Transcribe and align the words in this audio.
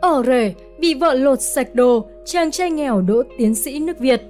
Ở 0.00 0.22
rể, 0.26 0.54
bị 0.78 0.94
vợ 0.94 1.14
lột 1.14 1.40
sạch 1.40 1.74
đồ, 1.74 2.06
chàng 2.24 2.50
trai 2.50 2.70
nghèo 2.70 3.00
đỗ 3.00 3.22
tiến 3.38 3.54
sĩ 3.54 3.78
nước 3.78 3.98
Việt. 3.98 4.22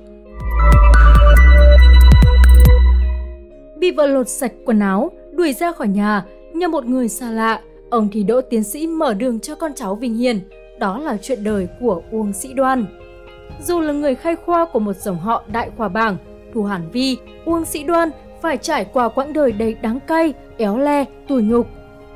Bị 3.79 3.91
vợ 3.91 4.07
lột 4.07 4.29
sạch 4.29 4.53
quần 4.65 4.81
áo, 4.81 5.11
đuổi 5.33 5.53
ra 5.53 5.73
khỏi 5.73 5.89
nhà, 5.89 6.25
nhờ 6.55 6.69
một 6.69 6.87
người 6.87 7.09
xa 7.09 7.31
lạ, 7.31 7.61
ông 7.91 8.09
thì 8.13 8.23
đỗ 8.23 8.41
tiến 8.41 8.65
sĩ 8.65 8.87
mở 8.87 9.15
đường 9.15 9.41
cho 9.41 9.55
con 9.55 9.73
cháu 9.75 9.95
Vinh 9.95 10.15
Hiền. 10.15 10.41
Đó 10.79 10.99
là 10.99 11.17
chuyện 11.23 11.45
đời 11.45 11.69
của 11.81 12.03
Uông 12.11 12.33
Sĩ 12.33 12.53
Đoan. 12.53 12.87
Dù 13.63 13.81
là 13.81 13.93
người 13.93 14.15
khai 14.15 14.37
khoa 14.37 14.67
của 14.73 14.79
một 14.79 14.97
dòng 14.97 15.19
họ 15.19 15.45
đại 15.53 15.71
khoa 15.77 15.89
bảng, 15.89 16.17
thủ 16.55 16.63
Hàn 16.63 16.91
Vi, 16.93 17.17
Uông 17.45 17.65
Sĩ 17.65 17.85
Đoan 17.85 18.11
phải 18.43 18.57
trải 18.57 18.85
qua 18.85 19.09
quãng 19.09 19.33
đời 19.33 19.53
đầy 19.53 19.75
đáng 19.75 20.01
cay, 20.07 20.35
éo 20.57 20.79
le, 20.79 21.05
tủi 21.29 21.43
nhục. 21.43 21.67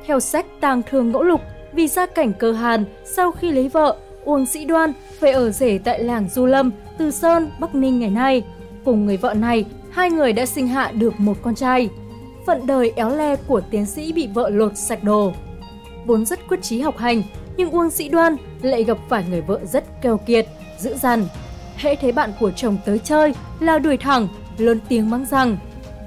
Theo 0.05 0.19
sách 0.19 0.45
tàng 0.59 0.81
thương 0.89 1.11
ngẫu 1.11 1.23
lục, 1.23 1.41
vì 1.75 1.87
gia 1.87 2.05
cảnh 2.05 2.33
cơ 2.33 2.51
hàn, 2.51 2.85
sau 3.05 3.31
khi 3.31 3.51
lấy 3.51 3.69
vợ, 3.69 3.95
Uông 4.25 4.45
Sĩ 4.45 4.65
Đoan 4.65 4.93
phải 5.19 5.31
ở 5.31 5.51
rể 5.51 5.79
tại 5.83 6.03
làng 6.03 6.29
Du 6.29 6.45
Lâm, 6.45 6.71
Từ 6.97 7.11
Sơn, 7.11 7.49
Bắc 7.59 7.75
Ninh 7.75 7.99
ngày 7.99 8.09
nay. 8.09 8.43
Cùng 8.85 9.05
người 9.05 9.17
vợ 9.17 9.33
này, 9.33 9.65
hai 9.91 10.11
người 10.11 10.33
đã 10.33 10.45
sinh 10.45 10.67
hạ 10.67 10.91
được 10.91 11.19
một 11.19 11.37
con 11.41 11.55
trai. 11.55 11.89
Phận 12.47 12.67
đời 12.67 12.93
éo 12.95 13.15
le 13.15 13.35
của 13.35 13.61
tiến 13.61 13.85
sĩ 13.85 14.13
bị 14.13 14.27
vợ 14.33 14.49
lột 14.49 14.71
sạch 14.77 15.03
đồ. 15.03 15.33
Vốn 16.05 16.25
rất 16.25 16.39
quyết 16.47 16.61
chí 16.61 16.81
học 16.81 16.97
hành, 16.97 17.23
nhưng 17.57 17.69
Uông 17.69 17.89
Sĩ 17.89 18.09
Đoan 18.09 18.35
lại 18.61 18.83
gặp 18.83 18.97
phải 19.09 19.25
người 19.29 19.41
vợ 19.41 19.59
rất 19.71 20.01
keo 20.01 20.17
kiệt, 20.17 20.47
dữ 20.79 20.95
dằn. 20.95 21.25
Hễ 21.75 21.95
thấy 21.95 22.11
bạn 22.11 22.31
của 22.39 22.51
chồng 22.51 22.77
tới 22.85 22.99
chơi 22.99 23.33
là 23.59 23.79
đuổi 23.79 23.97
thẳng, 23.97 24.27
lớn 24.57 24.79
tiếng 24.89 25.09
mắng 25.09 25.25
rằng 25.25 25.57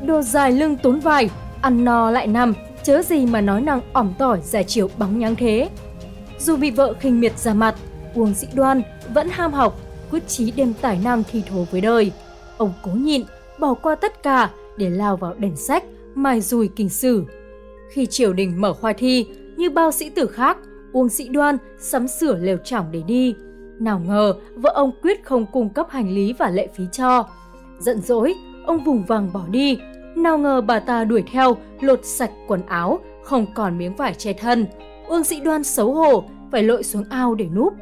đồ 0.06 0.22
dài 0.22 0.52
lưng 0.52 0.76
tốn 0.82 1.00
vải, 1.00 1.30
ăn 1.60 1.84
no 1.84 2.10
lại 2.10 2.26
nằm, 2.26 2.54
chớ 2.86 3.02
gì 3.02 3.26
mà 3.26 3.40
nói 3.40 3.60
năng 3.60 3.80
ỏm 3.92 4.12
tỏi 4.18 4.40
giải 4.42 4.64
chiều 4.64 4.90
bóng 4.98 5.18
nháng 5.18 5.36
thế. 5.36 5.68
Dù 6.38 6.56
bị 6.56 6.70
vợ 6.70 6.94
khinh 7.00 7.20
miệt 7.20 7.38
ra 7.38 7.54
mặt, 7.54 7.74
Uông 8.14 8.34
Sĩ 8.34 8.46
Đoan 8.54 8.82
vẫn 9.14 9.28
ham 9.30 9.52
học, 9.52 9.80
quyết 10.10 10.28
chí 10.28 10.50
đem 10.50 10.72
tài 10.80 10.98
năng 11.04 11.22
thi 11.30 11.42
thố 11.48 11.66
với 11.70 11.80
đời. 11.80 12.12
Ông 12.56 12.72
cố 12.82 12.90
nhịn, 12.90 13.22
bỏ 13.58 13.74
qua 13.74 13.94
tất 13.94 14.22
cả 14.22 14.50
để 14.76 14.90
lao 14.90 15.16
vào 15.16 15.34
đèn 15.38 15.56
sách, 15.56 15.84
mài 16.14 16.40
dùi 16.40 16.68
kinh 16.76 16.88
sử. 16.88 17.24
Khi 17.90 18.06
triều 18.06 18.32
đình 18.32 18.60
mở 18.60 18.72
khoa 18.72 18.92
thi, 18.92 19.26
như 19.56 19.70
bao 19.70 19.92
sĩ 19.92 20.10
tử 20.10 20.26
khác, 20.26 20.56
Uông 20.92 21.08
Sĩ 21.08 21.28
Đoan 21.28 21.56
sắm 21.78 22.08
sửa 22.08 22.38
lều 22.38 22.56
trỏng 22.56 22.86
để 22.92 23.02
đi. 23.06 23.34
Nào 23.80 24.00
ngờ, 24.06 24.34
vợ 24.54 24.72
ông 24.74 24.92
quyết 25.02 25.24
không 25.24 25.46
cung 25.52 25.68
cấp 25.68 25.86
hành 25.90 26.10
lý 26.10 26.32
và 26.38 26.50
lệ 26.50 26.68
phí 26.74 26.84
cho. 26.92 27.28
Giận 27.78 28.00
dỗi, 28.00 28.34
ông 28.66 28.84
vùng 28.84 29.04
vằng 29.04 29.32
bỏ 29.32 29.42
đi. 29.50 29.78
Nào 30.16 30.38
ngờ 30.38 30.60
bà 30.60 30.80
ta 30.80 31.04
đuổi 31.04 31.22
theo, 31.32 31.56
lột 31.80 32.00
sạch 32.04 32.30
quần 32.48 32.66
áo, 32.66 32.98
không 33.22 33.46
còn 33.54 33.78
miếng 33.78 33.96
vải 33.96 34.14
che 34.14 34.32
thân. 34.32 34.66
Uông 35.08 35.24
Sĩ 35.24 35.40
Đoan 35.40 35.64
xấu 35.64 35.94
hổ, 35.94 36.24
phải 36.52 36.62
lội 36.62 36.82
xuống 36.82 37.04
ao 37.10 37.34
để 37.34 37.46
núp. 37.54 37.72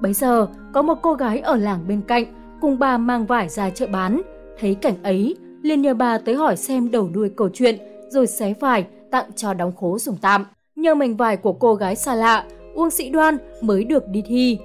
Bấy 0.00 0.12
giờ, 0.12 0.46
có 0.74 0.82
một 0.82 0.98
cô 1.02 1.14
gái 1.14 1.38
ở 1.38 1.56
làng 1.56 1.84
bên 1.88 2.00
cạnh, 2.00 2.24
cùng 2.60 2.78
bà 2.78 2.98
mang 2.98 3.26
vải 3.26 3.48
ra 3.48 3.70
chợ 3.70 3.86
bán. 3.86 4.22
Thấy 4.60 4.74
cảnh 4.74 4.94
ấy, 5.02 5.36
liền 5.62 5.82
nhờ 5.82 5.94
bà 5.94 6.18
tới 6.18 6.34
hỏi 6.34 6.56
xem 6.56 6.90
đầu 6.90 7.08
đuôi 7.12 7.30
câu 7.36 7.48
chuyện, 7.52 7.78
rồi 8.08 8.26
xé 8.26 8.54
vải 8.60 8.86
tặng 9.10 9.30
cho 9.36 9.54
đóng 9.54 9.72
khố 9.76 9.98
dùng 9.98 10.16
tạm. 10.22 10.44
Nhờ 10.76 10.94
mảnh 10.94 11.16
vải 11.16 11.36
của 11.36 11.52
cô 11.52 11.74
gái 11.74 11.96
xa 11.96 12.14
lạ, 12.14 12.44
Uông 12.74 12.90
Sĩ 12.90 13.10
Đoan 13.10 13.36
mới 13.60 13.84
được 13.84 14.08
đi 14.08 14.22
thi. 14.26 14.58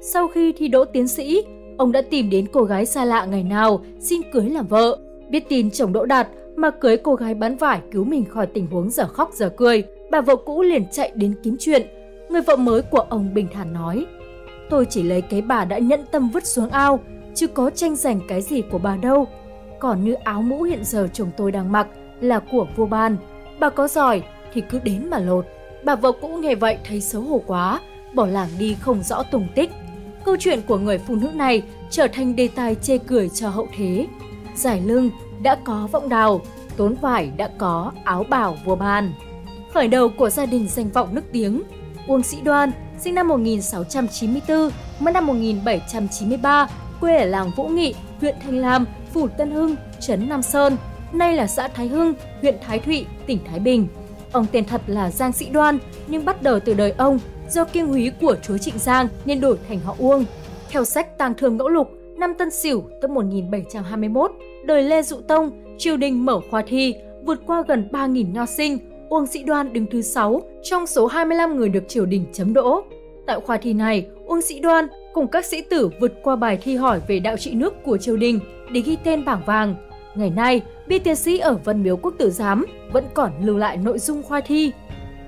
Sau 0.00 0.28
khi 0.28 0.52
thi 0.52 0.68
đỗ 0.68 0.84
tiến 0.84 1.08
sĩ, 1.08 1.42
ông 1.78 1.92
đã 1.92 2.02
tìm 2.02 2.30
đến 2.30 2.46
cô 2.52 2.62
gái 2.62 2.86
xa 2.86 3.04
lạ 3.04 3.24
ngày 3.24 3.42
nào 3.42 3.80
xin 4.00 4.20
cưới 4.32 4.50
làm 4.50 4.66
vợ. 4.66 4.98
Biết 5.30 5.48
tin 5.48 5.70
chồng 5.70 5.92
đỗ 5.92 6.04
đạt 6.06 6.28
mà 6.60 6.70
cưới 6.70 6.96
cô 6.96 7.14
gái 7.14 7.34
bán 7.34 7.56
vải 7.56 7.80
cứu 7.90 8.04
mình 8.04 8.24
khỏi 8.24 8.46
tình 8.46 8.66
huống 8.66 8.90
giờ 8.90 9.06
khóc 9.06 9.30
giờ 9.32 9.52
cười, 9.56 9.82
bà 10.10 10.20
vợ 10.20 10.36
cũ 10.36 10.62
liền 10.62 10.84
chạy 10.90 11.12
đến 11.14 11.34
kiếm 11.42 11.56
chuyện. 11.60 11.86
Người 12.28 12.42
vợ 12.42 12.56
mới 12.56 12.82
của 12.82 13.00
ông 13.00 13.34
bình 13.34 13.48
thản 13.52 13.72
nói, 13.72 14.06
tôi 14.70 14.86
chỉ 14.90 15.02
lấy 15.02 15.22
cái 15.22 15.42
bà 15.42 15.64
đã 15.64 15.78
nhẫn 15.78 16.00
tâm 16.10 16.28
vứt 16.28 16.46
xuống 16.46 16.70
ao, 16.70 17.00
chứ 17.34 17.46
có 17.46 17.70
tranh 17.70 17.96
giành 17.96 18.20
cái 18.28 18.42
gì 18.42 18.62
của 18.70 18.78
bà 18.78 18.96
đâu. 18.96 19.26
Còn 19.78 20.04
như 20.04 20.14
áo 20.14 20.42
mũ 20.42 20.62
hiện 20.62 20.84
giờ 20.84 21.08
chồng 21.12 21.30
tôi 21.36 21.52
đang 21.52 21.72
mặc 21.72 21.86
là 22.20 22.38
của 22.38 22.66
vua 22.76 22.86
ban, 22.86 23.16
bà 23.60 23.70
có 23.70 23.88
giỏi 23.88 24.22
thì 24.52 24.62
cứ 24.70 24.78
đến 24.84 25.10
mà 25.10 25.18
lột. 25.18 25.46
Bà 25.84 25.94
vợ 25.94 26.12
cũ 26.12 26.28
nghe 26.28 26.54
vậy 26.54 26.78
thấy 26.84 27.00
xấu 27.00 27.22
hổ 27.22 27.42
quá, 27.46 27.80
bỏ 28.14 28.26
làng 28.26 28.48
đi 28.58 28.76
không 28.80 29.02
rõ 29.02 29.22
tùng 29.22 29.48
tích. 29.54 29.70
Câu 30.24 30.36
chuyện 30.38 30.60
của 30.66 30.78
người 30.78 30.98
phụ 30.98 31.14
nữ 31.14 31.28
này 31.34 31.62
trở 31.90 32.08
thành 32.08 32.36
đề 32.36 32.48
tài 32.54 32.74
chê 32.74 32.98
cười 32.98 33.28
cho 33.28 33.48
hậu 33.48 33.68
thế. 33.76 34.06
Giải 34.54 34.80
lưng 34.80 35.10
đã 35.42 35.56
có 35.64 35.88
vọng 35.92 36.08
đào, 36.08 36.40
tốn 36.76 36.94
vải 36.94 37.30
đã 37.36 37.50
có 37.58 37.92
áo 38.04 38.24
bảo 38.28 38.56
vua 38.64 38.76
ban. 38.76 39.12
Khởi 39.74 39.88
đầu 39.88 40.08
của 40.08 40.30
gia 40.30 40.46
đình 40.46 40.68
danh 40.68 40.88
vọng 40.88 41.14
nước 41.14 41.24
tiếng, 41.32 41.62
Uông 42.06 42.22
Sĩ 42.22 42.36
Đoan 42.44 42.70
sinh 42.98 43.14
năm 43.14 43.28
1694, 43.28 44.70
mất 45.00 45.10
năm 45.10 45.26
1793, 45.26 46.68
quê 47.00 47.16
ở 47.16 47.24
làng 47.24 47.50
Vũ 47.56 47.68
Nghị, 47.68 47.94
huyện 48.20 48.34
Thanh 48.42 48.56
Lam, 48.56 48.84
phủ 49.12 49.28
Tân 49.28 49.50
Hưng, 49.50 49.76
trấn 50.00 50.28
Nam 50.28 50.42
Sơn, 50.42 50.76
nay 51.12 51.34
là 51.34 51.46
xã 51.46 51.68
Thái 51.68 51.88
Hưng, 51.88 52.14
huyện 52.40 52.54
Thái 52.66 52.78
Thụy, 52.78 53.06
tỉnh 53.26 53.38
Thái 53.44 53.60
Bình. 53.60 53.88
Ông 54.32 54.46
tên 54.52 54.64
thật 54.64 54.80
là 54.86 55.10
Giang 55.10 55.32
Sĩ 55.32 55.48
Đoan, 55.50 55.78
nhưng 56.06 56.24
bắt 56.24 56.42
đầu 56.42 56.60
từ 56.60 56.74
đời 56.74 56.94
ông 56.98 57.18
do 57.50 57.64
kiêng 57.64 57.86
húy 57.86 58.12
của 58.20 58.36
chúa 58.42 58.58
Trịnh 58.58 58.78
Giang 58.78 59.08
nên 59.24 59.40
đổi 59.40 59.58
thành 59.68 59.80
họ 59.80 59.94
Uông. 59.98 60.24
Theo 60.70 60.84
sách 60.84 61.18
Tàng 61.18 61.34
Thường 61.34 61.56
Ngẫu 61.56 61.68
Lục, 61.68 61.88
năm 62.16 62.34
Tân 62.38 62.50
Sửu 62.50 62.82
tức 63.02 63.10
1721, 63.10 64.30
đời 64.68 64.82
Lê 64.82 65.02
Dụ 65.02 65.16
Tông, 65.16 65.50
triều 65.78 65.96
đình 65.96 66.24
mở 66.24 66.40
khoa 66.50 66.62
thi, 66.66 66.94
vượt 67.24 67.40
qua 67.46 67.62
gần 67.68 67.88
3.000 67.92 68.32
nho 68.32 68.46
sinh, 68.46 68.78
Uông 69.08 69.26
Sĩ 69.26 69.42
Đoan 69.42 69.72
đứng 69.72 69.86
thứ 69.90 70.02
6 70.02 70.42
trong 70.62 70.86
số 70.86 71.06
25 71.06 71.56
người 71.56 71.68
được 71.68 71.88
triều 71.88 72.06
đình 72.06 72.24
chấm 72.32 72.52
đỗ. 72.52 72.82
Tại 73.26 73.40
khoa 73.40 73.56
thi 73.56 73.72
này, 73.72 74.06
Uông 74.26 74.42
Sĩ 74.42 74.60
Đoan 74.60 74.86
cùng 75.12 75.28
các 75.28 75.44
sĩ 75.44 75.62
tử 75.62 75.90
vượt 76.00 76.12
qua 76.22 76.36
bài 76.36 76.58
thi 76.62 76.76
hỏi 76.76 77.00
về 77.08 77.20
đạo 77.20 77.36
trị 77.36 77.54
nước 77.54 77.74
của 77.84 77.98
triều 77.98 78.16
đình 78.16 78.40
để 78.72 78.80
ghi 78.80 78.96
tên 79.04 79.24
bảng 79.24 79.42
vàng. 79.46 79.74
Ngày 80.14 80.30
nay, 80.30 80.62
bi 80.86 80.98
tiến 80.98 81.16
sĩ 81.16 81.38
ở 81.38 81.58
Văn 81.64 81.82
Miếu 81.82 81.96
Quốc 81.96 82.14
Tử 82.18 82.30
Giám 82.30 82.64
vẫn 82.92 83.04
còn 83.14 83.32
lưu 83.42 83.56
lại 83.58 83.76
nội 83.76 83.98
dung 83.98 84.22
khoa 84.22 84.40
thi. 84.40 84.72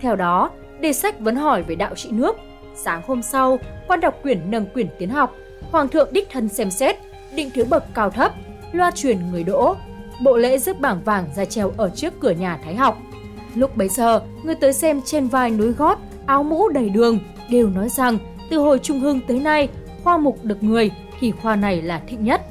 Theo 0.00 0.16
đó, 0.16 0.50
đề 0.80 0.92
sách 0.92 1.20
vẫn 1.20 1.36
hỏi 1.36 1.62
về 1.62 1.74
đạo 1.74 1.94
trị 1.94 2.08
nước. 2.12 2.36
Sáng 2.74 3.02
hôm 3.06 3.22
sau, 3.22 3.58
quan 3.88 4.00
đọc 4.00 4.14
quyển 4.22 4.50
nâng 4.50 4.66
quyển 4.66 4.86
tiến 4.98 5.08
học, 5.08 5.34
Hoàng 5.70 5.88
thượng 5.88 6.08
đích 6.12 6.30
thân 6.30 6.48
xem 6.48 6.70
xét, 6.70 6.96
định 7.34 7.50
thứ 7.54 7.64
bậc 7.64 7.84
cao 7.94 8.10
thấp, 8.10 8.32
loa 8.72 8.90
truyền 8.90 9.30
người 9.30 9.44
đỗ. 9.44 9.76
Bộ 10.22 10.36
lễ 10.36 10.58
rước 10.58 10.80
bảng 10.80 11.02
vàng 11.04 11.24
ra 11.36 11.44
treo 11.44 11.72
ở 11.76 11.90
trước 11.90 12.20
cửa 12.20 12.30
nhà 12.30 12.58
Thái 12.64 12.74
học. 12.74 12.98
Lúc 13.54 13.76
bấy 13.76 13.88
giờ, 13.88 14.20
người 14.42 14.54
tới 14.54 14.72
xem 14.72 15.00
trên 15.04 15.28
vai 15.28 15.50
núi 15.50 15.72
gót, 15.72 15.98
áo 16.26 16.42
mũ 16.42 16.68
đầy 16.68 16.88
đường, 16.88 17.18
đều 17.50 17.68
nói 17.68 17.88
rằng 17.88 18.18
từ 18.50 18.58
hồi 18.58 18.78
Trung 18.78 19.00
Hưng 19.00 19.20
tới 19.28 19.38
nay, 19.38 19.68
khoa 20.04 20.18
mục 20.18 20.38
được 20.42 20.62
người 20.62 20.90
thì 21.20 21.30
khoa 21.30 21.56
này 21.56 21.82
là 21.82 22.00
thịnh 22.06 22.24
nhất. 22.24 22.42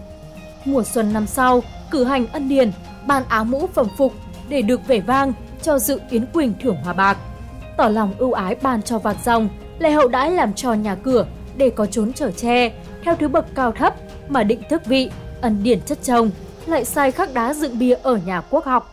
Mùa 0.66 0.84
xuân 0.84 1.14
năm 1.14 1.28
sau, 1.28 1.64
cử 1.92 2.04
hành 2.04 2.28
ân 2.28 2.50
điền, 2.50 2.72
ban 3.08 3.24
áo 3.30 3.46
mũ 3.46 3.68
phẩm 3.74 3.88
phục 3.98 4.14
để 4.50 4.62
được 4.62 4.88
vẻ 4.88 5.00
vang 5.00 5.34
cho 5.62 5.80
dự 5.80 6.00
Yến 6.10 6.26
Quỳnh 6.26 6.54
thưởng 6.62 6.78
hòa 6.84 6.94
bạc. 6.94 7.18
Tỏ 7.78 7.88
lòng 7.88 8.14
ưu 8.18 8.32
ái 8.32 8.56
ban 8.62 8.82
cho 8.82 9.00
vạc 9.00 9.18
dòng, 9.26 9.50
lại 9.80 9.92
hậu 9.92 10.08
đãi 10.08 10.32
làm 10.32 10.54
cho 10.54 10.74
nhà 10.74 10.96
cửa 10.96 11.26
để 11.58 11.70
có 11.70 11.86
trốn 11.86 12.14
trở 12.14 12.32
tre, 12.32 12.72
theo 13.04 13.16
thứ 13.16 13.28
bậc 13.28 13.56
cao 13.56 13.72
thấp 13.72 13.96
mà 14.30 14.44
định 14.44 14.62
thức 14.70 14.86
vị, 14.86 15.12
ân 15.42 15.58
điển 15.64 15.80
chất 15.86 15.98
chồng, 16.04 16.30
lại 16.66 16.86
sai 16.86 17.12
khắc 17.12 17.34
đá 17.34 17.54
dựng 17.54 17.80
bia 17.80 17.94
ở 17.94 18.20
nhà 18.26 18.42
quốc 18.42 18.66
học. 18.66 18.90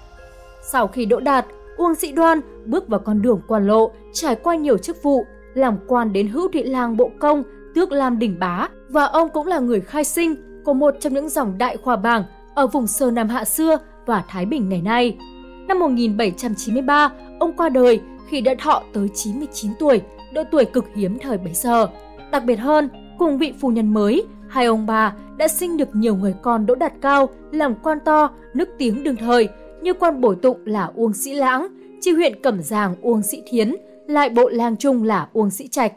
Sau 0.72 0.86
khi 0.86 1.04
đỗ 1.04 1.20
đạt, 1.20 1.46
Uông 1.76 1.94
Sĩ 1.94 2.12
Đoan 2.12 2.40
bước 2.66 2.88
vào 2.88 3.00
con 3.00 3.22
đường 3.22 3.40
quan 3.48 3.66
lộ, 3.66 3.90
trải 4.12 4.34
qua 4.34 4.54
nhiều 4.54 4.78
chức 4.78 5.02
vụ, 5.02 5.24
làm 5.54 5.78
quan 5.86 6.12
đến 6.12 6.28
hữu 6.28 6.48
thị 6.52 6.62
lang 6.62 6.96
bộ 6.96 7.10
công, 7.18 7.42
tước 7.74 7.92
lam 7.92 8.18
đỉnh 8.18 8.38
bá 8.38 8.68
và 8.88 9.04
ông 9.04 9.28
cũng 9.28 9.46
là 9.46 9.58
người 9.58 9.80
khai 9.80 10.04
sinh 10.04 10.34
của 10.64 10.74
một 10.74 10.94
trong 11.00 11.14
những 11.14 11.28
dòng 11.28 11.58
đại 11.58 11.76
khoa 11.76 11.96
bảng 11.96 12.24
ở 12.54 12.66
vùng 12.66 12.86
Sơ 12.86 13.10
Nam 13.10 13.28
Hạ 13.28 13.44
xưa 13.44 13.78
và 14.06 14.24
Thái 14.28 14.46
Bình 14.46 14.68
ngày 14.68 14.82
nay. 14.82 15.16
Năm 15.68 15.78
1793, 15.78 17.10
ông 17.38 17.52
qua 17.56 17.68
đời 17.68 18.00
khi 18.28 18.40
đã 18.40 18.54
thọ 18.58 18.82
tới 18.92 19.08
99 19.14 19.70
tuổi, 19.78 20.02
độ 20.34 20.42
tuổi 20.50 20.64
cực 20.64 20.84
hiếm 20.94 21.18
thời 21.18 21.38
bấy 21.38 21.54
giờ. 21.54 21.88
Đặc 22.30 22.44
biệt 22.44 22.56
hơn, 22.56 22.88
cùng 23.18 23.38
vị 23.38 23.53
phu 23.60 23.68
nhân 23.68 23.94
mới, 23.94 24.26
hai 24.48 24.66
ông 24.66 24.87
bà 24.87 25.15
đã 25.37 25.48
sinh 25.48 25.77
được 25.77 25.89
nhiều 25.93 26.16
người 26.16 26.34
con 26.43 26.66
đỗ 26.66 26.75
đạt 26.75 26.93
cao, 27.01 27.28
làm 27.53 27.75
quan 27.83 27.98
to, 28.04 28.31
nức 28.54 28.69
tiếng 28.78 29.04
đương 29.04 29.16
thời, 29.16 29.48
như 29.83 29.95
quan 29.95 30.21
bổ 30.21 30.34
tụng 30.34 30.59
là 30.65 30.91
Uông 30.95 31.13
Sĩ 31.13 31.34
Lãng, 31.34 31.66
chi 32.01 32.13
huyện 32.13 32.43
Cẩm 32.43 32.63
Giàng 32.63 32.97
Uông 33.03 33.22
Sĩ 33.22 33.43
Thiến, 33.47 33.75
lại 34.07 34.28
bộ 34.28 34.48
lang 34.48 34.77
trung 34.77 35.04
là 35.04 35.28
Uông 35.33 35.51
Sĩ 35.51 35.69
Trạch. 35.69 35.93